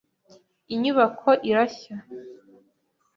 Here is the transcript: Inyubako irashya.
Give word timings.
Inyubako 0.73 1.29
irashya. 1.49 1.95